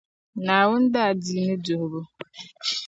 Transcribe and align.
Naawuni 0.45 0.87
daadiini 0.93 1.53
duhibu. 1.65 2.01